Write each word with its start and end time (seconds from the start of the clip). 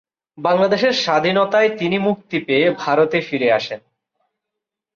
বাংলাদেশের 0.37 0.93
স্বাধীনতায় 0.93 1.69
তিনি 1.77 1.97
মুক্তি 1.97 2.37
পেয়ে 2.39 2.67
ভারতে 2.79 3.17
ফিরে 3.21 3.49
আসেন। 3.51 3.79